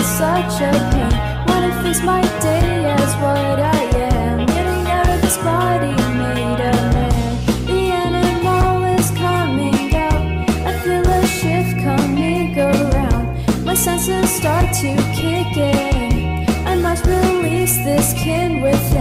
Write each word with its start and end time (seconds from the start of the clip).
it's 0.00 0.08
such 0.08 0.60
a 0.62 0.72
pain. 0.92 1.12
When 1.48 1.60
it 1.68 1.76
face 1.82 2.02
my 2.02 2.22
day 2.40 2.86
as 2.98 3.12
what 3.22 3.58
I 3.76 3.82
am? 4.08 4.46
Getting 4.46 4.84
out 4.96 5.08
of 5.14 5.20
this 5.20 5.36
body 5.38 5.94
made 6.20 6.60
of 6.70 6.80
man. 6.94 7.32
The 7.68 7.80
animal 8.06 8.84
is 8.98 9.10
coming 9.26 9.94
out. 10.06 10.22
I 10.68 10.72
feel 10.82 11.06
a 11.18 11.26
shift 11.38 11.72
coming 11.84 12.58
around. 12.58 13.26
My 13.66 13.74
senses 13.74 14.30
start 14.40 14.72
to 14.82 14.90
kick 15.20 15.52
in. 15.56 16.48
I 16.66 16.74
must 16.76 17.04
release 17.04 17.76
this 17.88 18.14
kin 18.14 18.62
within 18.62 18.99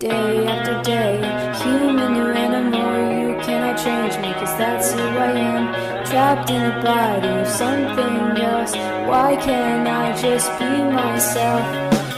Day 0.00 0.46
after 0.46 0.80
day, 0.80 1.16
human 1.62 2.16
or 2.16 2.32
animal, 2.32 3.20
you 3.20 3.38
cannot 3.44 3.76
change 3.76 4.16
me, 4.16 4.32
cause 4.32 4.56
that's 4.56 4.94
who 4.94 4.98
I 4.98 5.32
am. 5.32 6.06
Trapped 6.06 6.48
in 6.48 6.62
a 6.72 6.82
body 6.82 7.28
of 7.28 7.46
something 7.46 8.40
else, 8.40 8.72
why 9.06 9.36
can't 9.36 9.86
I 9.86 10.16
just 10.16 10.48
be 10.58 10.64
myself? 10.64 11.60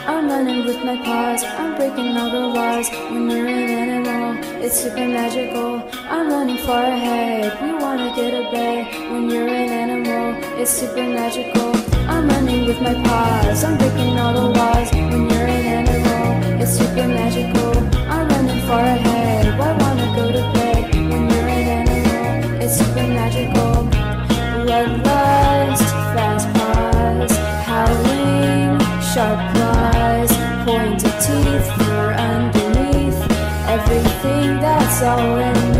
I'm 0.07 0.29
running 0.29 0.65
with 0.65 0.85
my 0.85 0.97
paws, 0.99 1.43
I'm 1.43 1.75
breaking 1.75 2.17
all 2.17 2.31
the 2.31 2.47
laws. 2.55 2.89
When 3.11 3.29
you're 3.29 3.49
an 3.49 3.71
animal, 3.91 4.37
it's 4.63 4.81
super 4.81 5.09
magical. 5.19 5.83
I'm 6.09 6.29
running 6.29 6.59
far 6.59 6.85
ahead, 6.85 7.59
you 7.67 7.79
wanna 7.79 8.15
get 8.15 8.33
away. 8.33 8.87
When 9.11 9.29
you're 9.29 9.49
an 9.49 9.71
animal, 9.71 10.37
it's 10.57 10.71
super 10.71 11.03
magical. 11.03 11.75
I'm 12.09 12.29
running 12.29 12.65
with 12.65 12.81
my 12.81 12.95
paws, 13.03 13.65
I'm 13.65 13.77
breaking 13.77 14.21
all 14.21 14.35
the 14.35 14.57
laws. 14.57 15.02
sorrow 35.03 35.72